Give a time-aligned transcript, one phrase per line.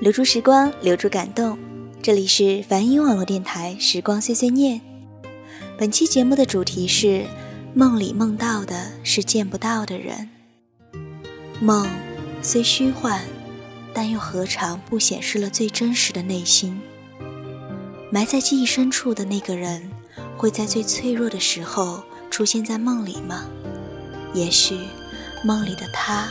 [0.00, 1.56] 留住时光，留住感动。
[2.02, 4.80] 这里是梵音网络电台《时光碎碎念》。
[5.78, 7.24] 本期节目的主题是：
[7.72, 10.28] 梦里梦到的是见不到的人。
[11.60, 11.88] 梦
[12.42, 13.22] 虽虚幻，
[13.94, 16.80] 但又何尝不显示了最真实的内心？
[18.10, 19.88] 埋在记忆深处的那个人，
[20.36, 23.44] 会在最脆弱的时候出现在梦里吗？
[24.34, 24.76] 也许，
[25.44, 26.28] 梦里的他，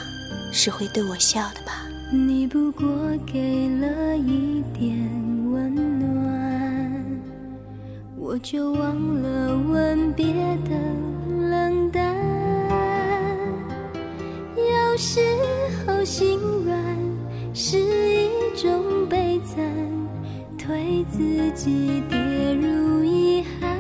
[0.52, 1.88] 是会对我笑的吧。
[2.14, 2.86] 你不过
[3.26, 5.00] 给了一点
[5.50, 7.06] 温暖，
[8.18, 10.76] 我就忘了吻别的
[11.50, 12.14] 冷淡。
[14.58, 15.22] 有时
[15.88, 16.76] 候心软
[17.54, 18.28] 是一
[18.62, 19.64] 种悲惨，
[20.58, 22.18] 推自己跌
[22.56, 23.80] 入遗憾。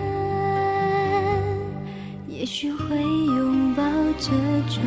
[2.29, 3.83] 也许会拥抱
[4.17, 4.29] 这
[4.73, 4.81] 种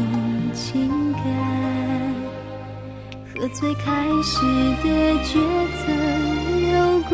[3.45, 4.41] 和最开始
[4.83, 4.89] 的
[5.23, 5.34] 抉
[5.77, 5.93] 择
[6.73, 7.12] 有关，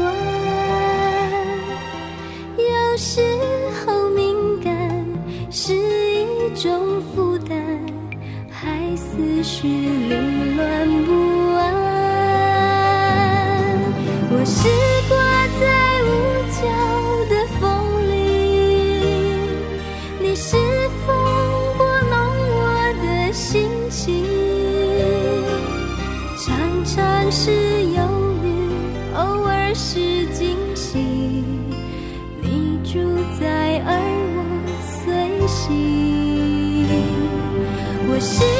[2.56, 3.20] 有时
[3.84, 4.72] 候敏感
[5.50, 7.58] 是一种负担，
[8.48, 9.66] 害思绪
[38.20, 38.59] 我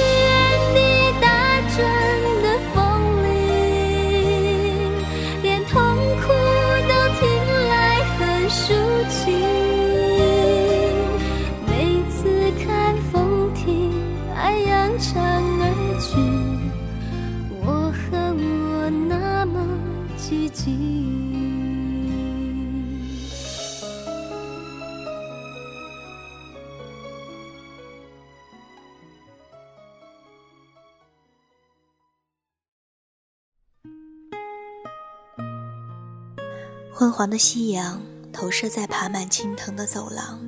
[37.21, 38.01] 黄的夕阳
[38.33, 40.41] 投射在爬满青藤的走廊，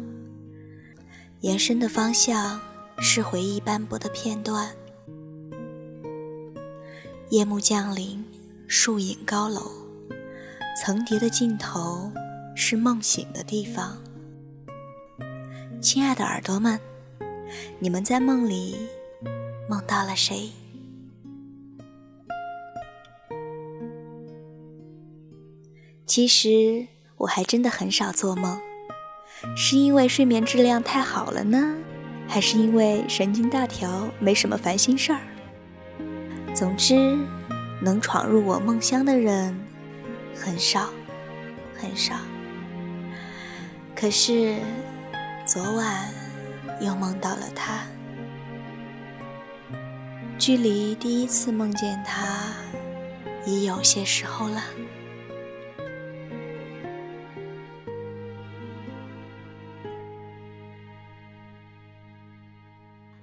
[1.40, 2.58] 延伸的方向
[2.96, 4.70] 是回忆斑驳的片段。
[7.28, 8.24] 夜幕降临，
[8.66, 9.70] 树影高楼，
[10.80, 12.10] 层叠的尽头
[12.56, 13.98] 是梦醒的地方。
[15.82, 16.80] 亲爱的耳朵们，
[17.80, 18.78] 你们在梦里
[19.68, 20.50] 梦到了谁？
[26.06, 26.86] 其实
[27.16, 28.60] 我还真的很少做梦，
[29.56, 31.76] 是因为睡眠质量太好了呢，
[32.28, 35.20] 还是因为神经大条，没什么烦心事儿？
[36.54, 37.16] 总之，
[37.80, 39.58] 能闯入我梦乡的人
[40.34, 40.90] 很少，
[41.74, 42.16] 很少。
[43.94, 44.56] 可是，
[45.46, 46.12] 昨晚
[46.80, 47.84] 又梦到了他，
[50.36, 52.52] 距离第一次梦见他
[53.46, 54.62] 已有些时候了。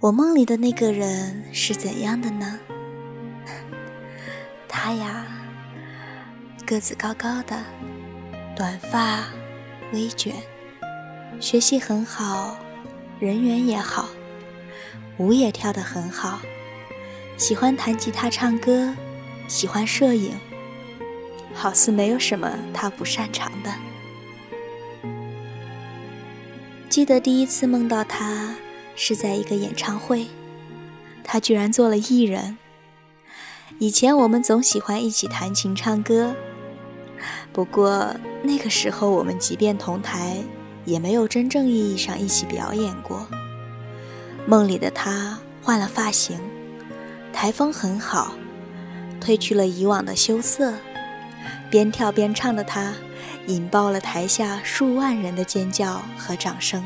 [0.01, 2.57] 我梦里的那个人是怎样的呢？
[4.65, 5.27] 他呀，
[6.65, 7.61] 个子高高的，
[8.55, 9.25] 短发
[9.91, 10.33] 微卷，
[11.41, 12.57] 学习很好，
[13.19, 14.07] 人缘也好，
[15.17, 16.39] 舞也跳得很好，
[17.35, 18.95] 喜欢弹吉他唱歌，
[19.49, 20.31] 喜欢摄影，
[21.53, 23.73] 好似没有什么他不擅长的。
[26.87, 28.55] 记得第一次梦到他。
[29.01, 30.27] 是在一个演唱会，
[31.23, 32.57] 他居然做了艺人。
[33.77, 36.35] 以前我们总喜欢一起弹琴唱歌，
[37.53, 40.43] 不过那个时候我们即便同台，
[40.83, 43.25] 也没有真正意义上一起表演过。
[44.45, 46.37] 梦里的他换了发型，
[47.31, 48.33] 台风很好，
[49.21, 50.73] 褪去了以往的羞涩，
[51.72, 52.93] 边跳边唱的他，
[53.47, 56.85] 引爆了台下数万人的尖叫和掌声。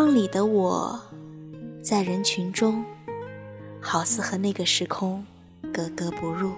[0.00, 0.98] 梦里的我，
[1.82, 2.82] 在人群中，
[3.82, 5.22] 好似和那个时空
[5.74, 6.54] 格格不入。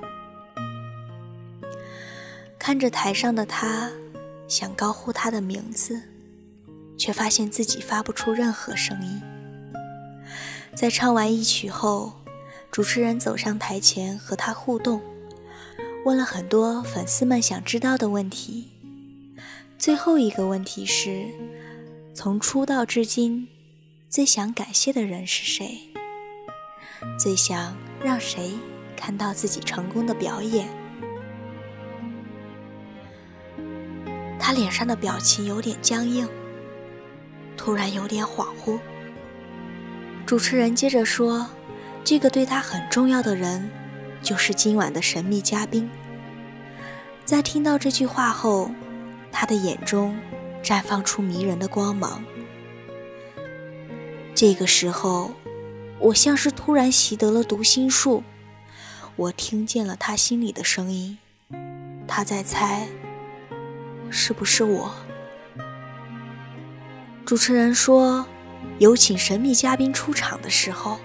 [2.56, 3.90] 看着台上的他，
[4.46, 6.00] 想高呼他的名字，
[6.96, 9.20] 却发现自己发不出任何声音。
[10.76, 12.12] 在唱完一曲后，
[12.70, 15.02] 主持人走上台前和他互动，
[16.04, 18.70] 问了很多粉丝们想知道的问题。
[19.76, 21.26] 最后一个问题是：
[22.14, 23.48] 从出道至今，
[24.10, 25.78] 最想感谢的人是谁？
[27.18, 28.52] 最想让谁
[28.94, 30.68] 看到自己成功的表演？
[34.38, 36.28] 他脸上的表情有点僵硬，
[37.56, 38.78] 突然有点恍惚。
[40.26, 41.48] 主持人接着说
[42.04, 43.70] ：“这个对他很重要的人，
[44.20, 45.88] 就是今晚的神秘嘉宾。”
[47.24, 48.70] 在听到这句话后。
[49.34, 50.14] 他的眼中
[50.62, 52.24] 绽放出迷人的光芒。
[54.34, 55.32] 这个时候，
[55.98, 58.22] 我像是突然习得了读心术，
[59.16, 61.18] 我听见了他心里的声音。
[62.06, 62.86] 他在猜，
[64.10, 64.94] 是不是我？
[67.24, 68.26] 主持人说
[68.78, 70.98] ：“有请神秘嘉宾出场的时候，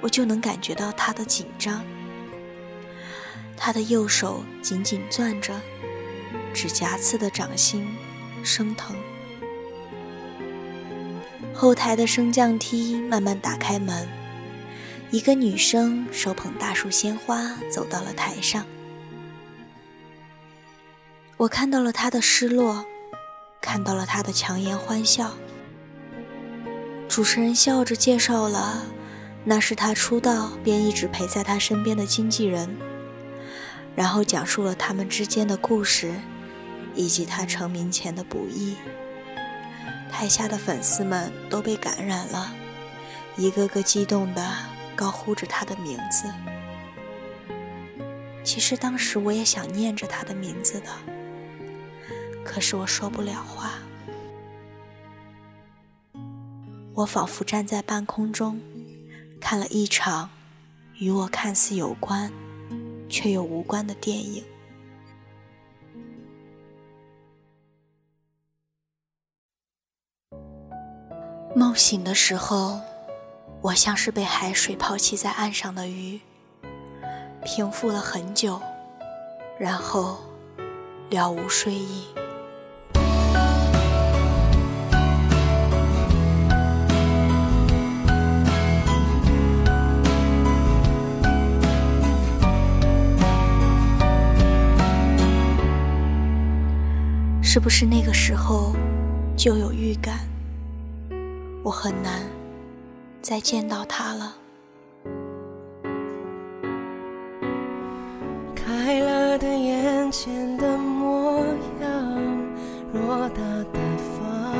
[0.00, 1.84] 我就能感觉到他的紧张。
[3.56, 5.60] 他的右手紧紧攥着。”
[6.54, 7.86] 指甲刺的掌心
[8.42, 8.96] 升腾。
[11.54, 14.08] 后台的升降梯慢慢打开门，
[15.10, 18.64] 一个女生手捧大束鲜花走到了台上。
[21.36, 22.84] 我看到了她的失落，
[23.60, 25.32] 看到了她的强颜欢笑。
[27.08, 28.82] 主持人笑着介绍了，
[29.44, 32.74] 那是她出道便一直陪在她身边的经纪人，
[33.94, 36.14] 然后讲述了他们之间的故事。
[36.94, 38.76] 以及他成名前的不易，
[40.10, 42.52] 台下的粉丝们都被感染了，
[43.36, 44.56] 一个个激动地
[44.94, 46.30] 高呼着他的名字。
[48.44, 50.88] 其实当时我也想念着他的名字的，
[52.44, 53.78] 可是我说不了话。
[56.94, 58.60] 我仿佛站在半空中，
[59.40, 60.28] 看了一场
[60.98, 62.30] 与我看似有关，
[63.08, 64.44] 却又无关的电影。
[71.54, 72.80] 梦醒的时候，
[73.60, 76.18] 我像是被海水抛弃在岸上的鱼，
[77.44, 78.60] 平复了很久，
[79.58, 80.18] 然后
[81.10, 82.06] 了无睡意。
[97.42, 98.74] 是不是那个时候
[99.36, 100.31] 就有预感？
[101.64, 102.22] 我很难
[103.20, 104.34] 再见到他了。
[108.54, 111.38] 开了的眼前的模
[111.80, 111.88] 样，
[112.92, 113.40] 偌大
[113.72, 113.78] 的
[114.18, 114.56] 房，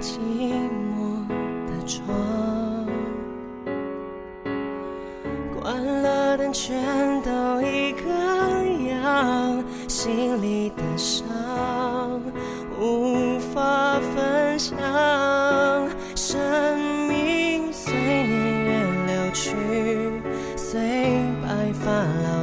[0.00, 0.18] 寂
[0.90, 1.24] 寞
[1.68, 2.04] 的床，
[5.54, 6.76] 关了灯全
[7.22, 8.10] 都一个
[8.90, 10.82] 样，心里的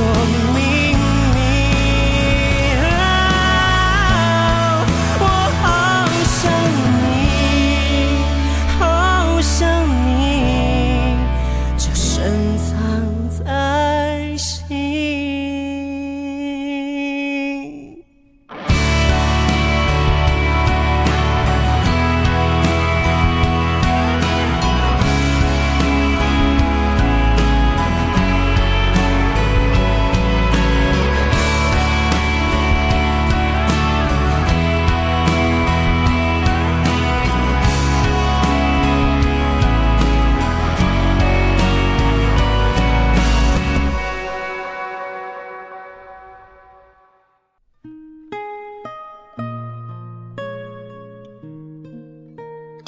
[0.00, 0.39] song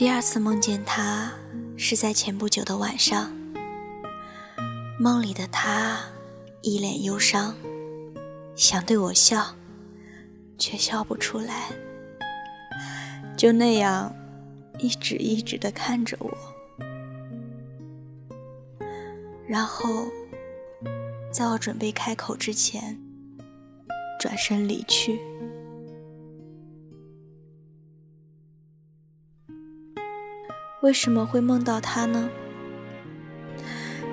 [0.03, 1.33] 第二次梦见他
[1.77, 3.33] 是在前不久的晚上，
[4.99, 5.97] 梦里的他
[6.61, 7.55] 一脸忧伤，
[8.57, 9.55] 想对我笑，
[10.59, 11.69] 却笑不出来，
[13.37, 14.13] 就那样
[14.81, 16.37] 一直一直的看着我，
[19.47, 20.09] 然后
[21.31, 23.01] 在我准备开口之前，
[24.19, 25.21] 转身离去。
[30.83, 32.29] 为什么会梦到他呢？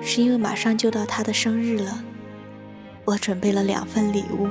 [0.00, 2.00] 是因为马上就到他的生日了，
[3.04, 4.48] 我准备了两份礼物。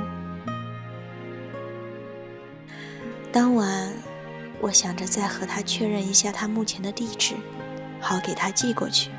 [3.31, 3.93] 当晚，
[4.59, 7.35] 我想着再和他确认一下他目前的地址，
[8.01, 9.09] 好给他寄过去。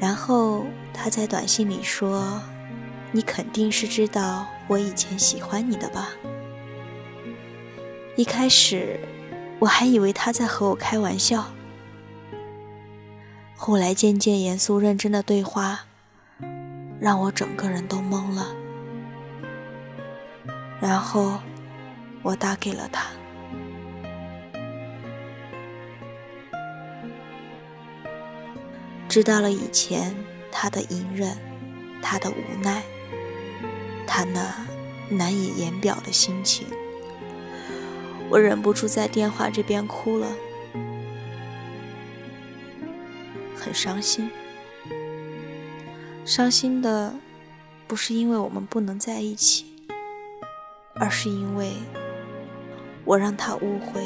[0.00, 2.42] 然后他在短信里说
[3.12, 6.08] ：“你肯定是知道我以前喜欢你的吧？”
[8.16, 8.98] 一开始，
[9.60, 11.46] 我还以为他在和我开玩笑。
[13.62, 15.80] 后来渐渐严肃认真的对话，
[16.98, 18.46] 让我整个人都懵了。
[20.80, 21.38] 然后
[22.22, 23.08] 我打给了他，
[29.10, 30.16] 知道了以前
[30.50, 31.36] 他的隐忍，
[32.00, 32.82] 他的无奈，
[34.06, 34.40] 他那
[35.10, 36.66] 难以言表的心情，
[38.30, 40.28] 我忍不住在电话这边哭了。
[43.60, 44.30] 很伤心，
[46.24, 47.14] 伤心的
[47.86, 49.66] 不是因为我们不能在一起，
[50.94, 51.74] 而是因为
[53.04, 54.02] 我让他误会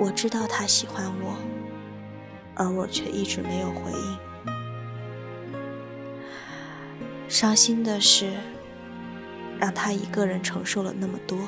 [0.00, 1.36] 我知道他喜欢我，
[2.54, 4.18] 而我却一直没有回应。
[7.28, 8.32] 伤心的是
[9.60, 11.38] 让他一个人承受了那么多，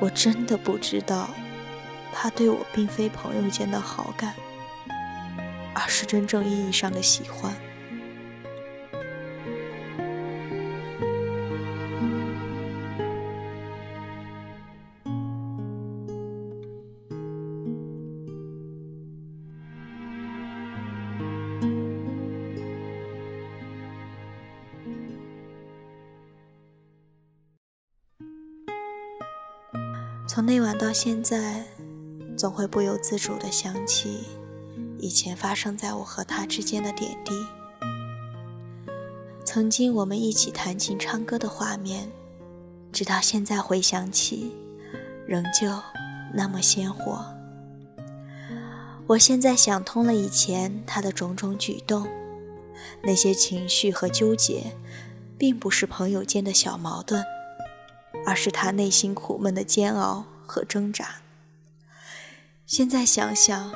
[0.00, 1.28] 我真的不知道
[2.12, 4.34] 他对我并非朋友间的好感。
[5.74, 7.52] 而是真正意义上的喜欢。
[30.28, 31.62] 从那晚到现在，
[32.38, 34.41] 总会不由自主的想起。
[35.02, 37.32] 以前发生在我和他之间的点滴，
[39.44, 42.08] 曾经我们一起弹琴唱歌的画面，
[42.92, 44.54] 直到现在回想起，
[45.26, 45.76] 仍旧
[46.32, 47.26] 那么鲜活。
[49.08, 52.06] 我现在想通了以前他的种种举动，
[53.02, 54.76] 那些情绪和纠结，
[55.36, 57.24] 并不是朋友间的小矛盾，
[58.24, 61.16] 而是他内心苦闷的煎熬和挣扎。
[62.64, 63.74] 现在想想。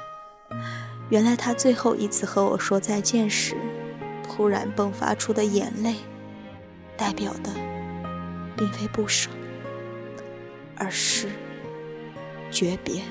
[1.08, 3.54] 原来他最后一次和我说再见时，
[4.24, 5.94] 突然迸发出的眼泪，
[6.96, 7.50] 代表的
[8.56, 9.30] 并非不舍，
[10.76, 11.28] 而是
[12.50, 13.02] 诀别。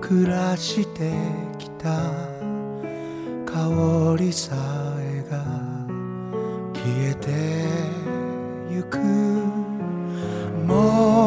[0.00, 1.10] 暮らして
[1.58, 1.88] きた
[3.44, 4.54] 香りさ
[5.00, 5.44] えが
[6.72, 7.30] 消えて
[8.70, 8.98] ゆく。
[10.68, 11.17] もう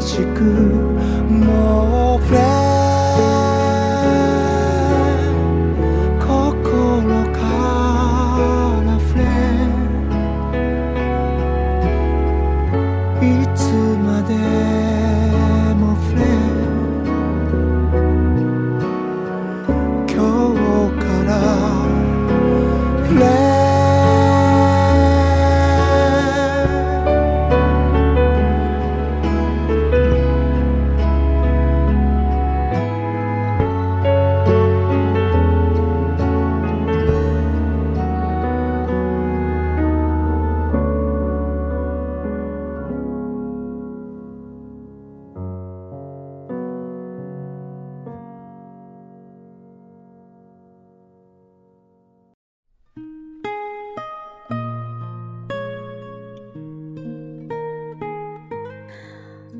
[0.00, 1.21] しく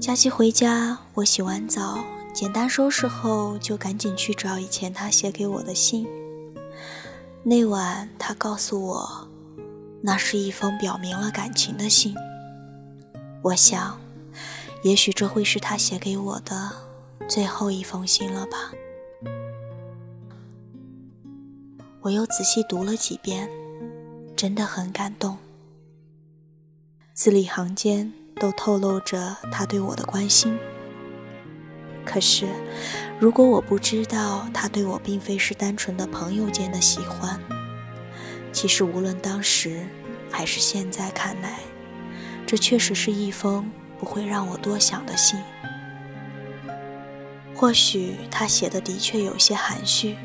[0.03, 6.09] 假期回家，我洗完澡，简单收拾后，就赶紧去找以前他写给我的信。
[7.45, 9.29] 那晚，他告诉我，
[10.03, 12.17] 那是一封表明了感情的信。
[13.43, 14.01] 我想，
[14.83, 16.73] 也许这会是他写给我的
[17.29, 18.73] 最后一封信了吧。
[22.01, 23.49] 我又仔细读了几遍，
[24.35, 25.39] 真的很感动，
[27.15, 28.13] 字里行间。
[28.43, 30.59] 都透露着他对我的关心。
[32.05, 32.49] 可是，
[33.21, 37.39] 如果我不知道他对我并非是单纯的朋友间的喜欢，
[38.53, 39.87] 其实无论当时
[40.29, 41.61] 还是现在看来，
[42.45, 45.39] 这确实是一封不会让我多想的信。
[47.55, 50.17] 或许他写的的确有些含蓄，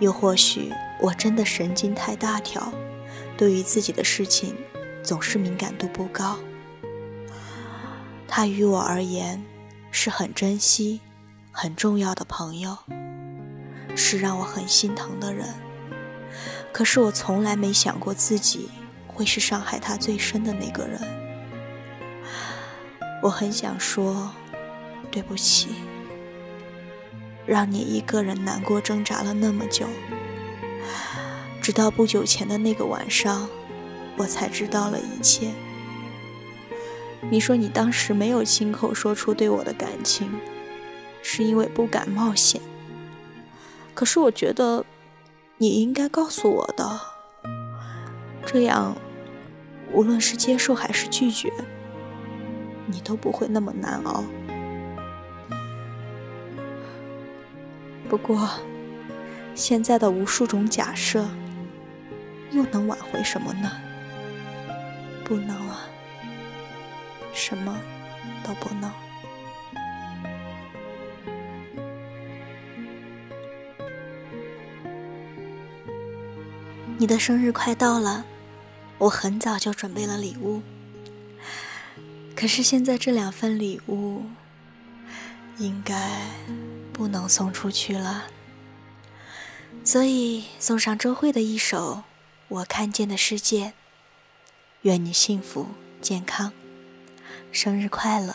[0.00, 2.72] 又或许我真的神经太大条，
[3.36, 4.56] 对于自己的事情
[5.04, 6.36] 总是敏感度不高。
[8.28, 9.42] 他于我而言
[9.90, 11.00] 是很珍惜、
[11.50, 12.76] 很重要的朋友，
[13.96, 15.48] 是让我很心疼的人。
[16.70, 18.68] 可是我从来没想过自己
[19.06, 21.00] 会是伤害他最深的那个人。
[23.22, 24.30] 我很想说
[25.10, 25.70] 对不起，
[27.46, 29.86] 让你一个人难过挣扎了那么久，
[31.60, 33.48] 直到不久前的那个晚上，
[34.18, 35.50] 我才知道了一切。
[37.30, 40.30] 你说你当时没有亲口说出对我的感情，
[41.22, 42.60] 是因为不敢冒险。
[43.94, 44.84] 可是我觉得，
[45.56, 47.00] 你应该告诉我的，
[48.46, 48.96] 这样，
[49.92, 51.52] 无论是接受还是拒绝，
[52.86, 54.24] 你都不会那么难熬。
[58.08, 58.48] 不过，
[59.54, 61.28] 现在的无数种假设，
[62.52, 63.70] 又能挽回什么呢？
[65.24, 65.80] 不能啊。
[67.38, 67.80] 什么
[68.44, 68.92] 都不能。
[76.98, 78.24] 你的生日快到了，
[78.98, 80.62] 我很早就准备了礼物。
[82.34, 84.24] 可是现在这两份礼物，
[85.58, 86.20] 应该
[86.92, 88.24] 不能送出去了，
[89.84, 91.94] 所以送上周慧的一首
[92.48, 93.66] 《我看见的世界》。
[94.82, 95.68] 愿你幸福
[96.00, 96.52] 健康。
[97.50, 98.34] 生日快乐！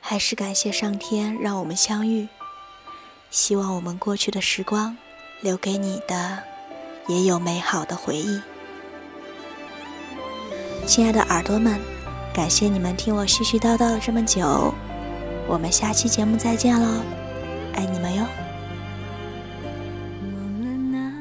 [0.00, 2.28] 还是感谢上天让我们相遇。
[3.30, 4.96] 希望我们过去的时光，
[5.40, 6.42] 留给你的
[7.08, 8.40] 也有美好的回忆。
[10.86, 11.80] 亲爱的耳朵们，
[12.32, 14.72] 感谢你们听我絮絮叨叨了这么久。
[15.48, 17.02] 我们下期节目再见喽，
[17.74, 18.24] 爱你们哟。
[20.22, 21.12] 忘了那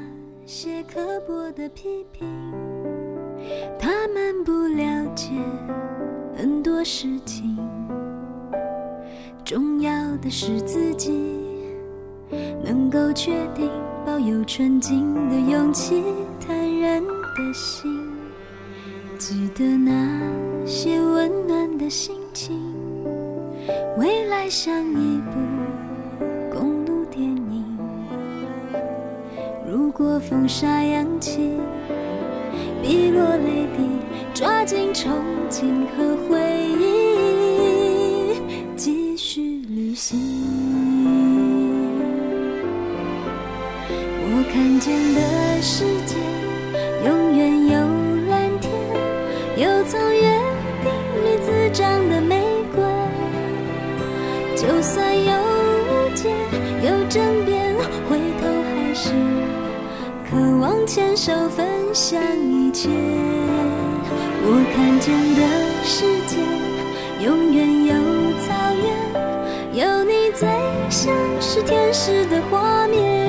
[0.46, 2.54] 些刻薄的批评，
[3.80, 5.32] 他们不了解。
[6.44, 7.58] 很多事情，
[9.46, 11.10] 重要的是自己
[12.62, 13.72] 能够确定，
[14.06, 16.04] 保有纯净的勇气，
[16.46, 17.90] 坦然的心。
[19.18, 20.20] 记得那
[20.66, 22.60] 些温暖的心情，
[23.98, 25.40] 未来像一部
[26.52, 27.64] 公路电影。
[29.66, 31.52] 如果风沙扬起，
[32.82, 34.13] 碧落泪滴。
[34.34, 35.12] 抓紧憧
[35.48, 36.40] 憬和回
[36.80, 38.36] 忆。
[38.76, 40.20] 继续旅行。
[44.26, 45.22] 我看见的
[45.62, 46.16] 世界，
[47.06, 47.78] 永远有
[48.32, 48.72] 蓝天，
[49.56, 50.22] 有从约
[50.82, 50.90] 定
[51.24, 52.42] 里滋长的玫
[52.74, 52.84] 瑰。
[54.56, 56.34] 就算有误解，
[56.82, 57.76] 有争辩，
[58.10, 59.12] 回头还是
[60.28, 62.20] 渴望牵手分享
[62.52, 62.90] 一切。
[64.76, 65.42] 看见的
[65.84, 66.38] 世界，
[67.24, 67.94] 永远有
[68.40, 70.50] 草原，有你最
[70.90, 73.23] 像是天使的画面。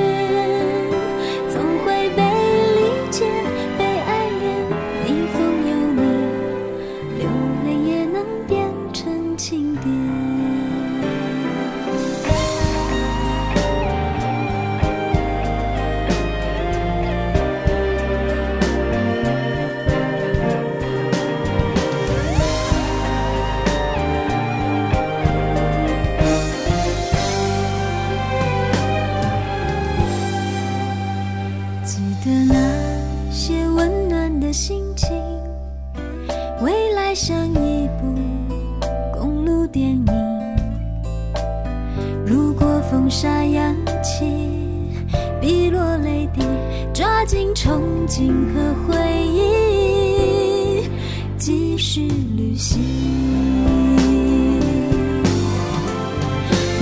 [47.35, 48.95] 抓紧憧憬和回
[49.27, 50.89] 忆，
[51.37, 52.03] 继续
[52.37, 52.81] 旅行。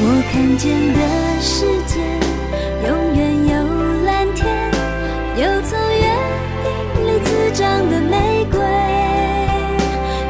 [0.04, 1.00] 我看见的
[1.40, 1.98] 世界，
[2.86, 3.52] 永远有
[4.04, 4.44] 蓝天，
[5.38, 6.04] 有从约
[6.62, 6.68] 定
[7.06, 8.60] 里滋长的玫瑰。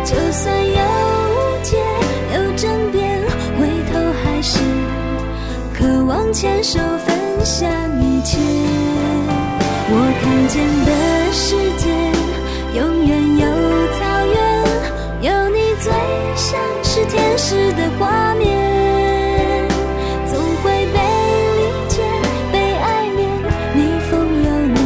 [0.05, 0.71] 就算有
[1.33, 1.77] 误解，
[2.37, 3.21] 有争辩，
[3.59, 4.61] 回头还是
[5.75, 7.69] 渴望牵手分享
[8.01, 8.39] 一切。
[9.95, 10.91] 我看见的
[11.33, 11.85] 世界，
[12.79, 13.45] 永远有
[13.99, 14.41] 草原，
[15.21, 15.93] 有你最
[16.35, 16.49] 像
[16.83, 18.49] 是天使的画面。
[20.27, 20.97] 总会被
[21.59, 22.01] 理解，
[22.51, 22.85] 被爱
[23.19, 23.21] 恋，
[23.75, 23.79] 逆
[24.09, 24.13] 风
[24.47, 24.81] 有你，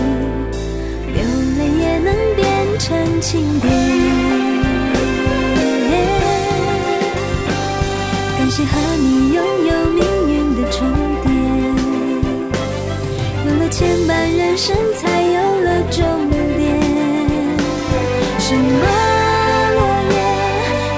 [1.14, 1.22] 流
[1.56, 2.44] 泪也能变
[2.80, 3.64] 成经典。
[8.36, 9.15] 感谢和你
[14.56, 16.80] 人生才有了终点。
[18.38, 18.86] 什么
[19.74, 20.16] 落叶，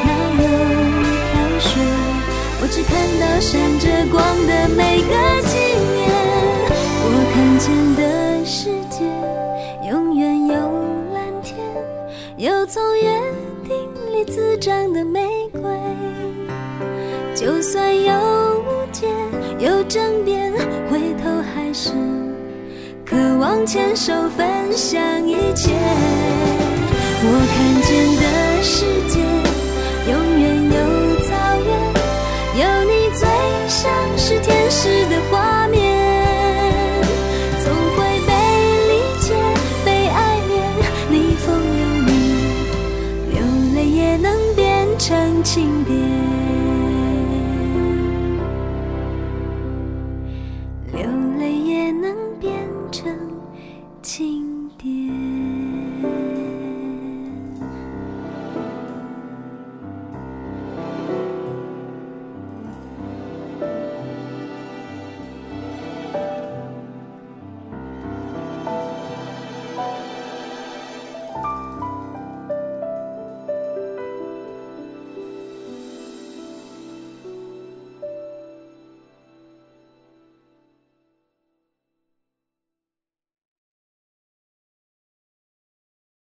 [0.05, 0.47] 哪有
[1.27, 1.67] 飘雪？
[2.63, 5.13] 我只看到闪着光的每个
[5.49, 5.59] 纪
[5.93, 6.07] 念。
[7.03, 7.67] 我看见
[7.97, 8.01] 的
[8.47, 9.03] 世界，
[9.91, 10.55] 永远有
[11.13, 11.59] 蓝天，
[12.37, 13.11] 有从约
[13.65, 13.75] 定
[14.13, 15.61] 里滋长的玫瑰。
[17.35, 18.13] 就算有
[18.61, 19.09] 误解，
[19.59, 20.53] 有争辩，
[20.89, 21.91] 回头还是
[23.39, 25.71] 往前手，分享一切。
[27.23, 28.25] 我看见的
[28.65, 29.21] 世界，
[30.11, 30.77] 永远有
[31.21, 31.29] 草
[31.65, 31.71] 原，
[32.59, 33.23] 有你最
[33.69, 33.79] 像
[34.19, 35.48] 是天使的花。